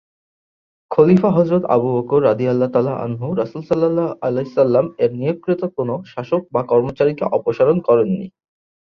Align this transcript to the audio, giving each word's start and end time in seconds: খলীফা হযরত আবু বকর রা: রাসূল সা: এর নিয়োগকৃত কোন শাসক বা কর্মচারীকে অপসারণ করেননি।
খলীফা 0.91 1.29
হযরত 1.31 1.63
আবু 1.67 1.87
বকর 1.95 2.19
রা: 2.21 2.31
রাসূল 3.37 3.61
সা: 3.63 3.75
এর 5.03 5.11
নিয়োগকৃত 5.13 5.61
কোন 5.75 5.89
শাসক 6.05 6.41
বা 6.53 6.61
কর্মচারীকে 6.63 7.23
অপসারণ 7.37 7.77
করেননি। 7.87 8.27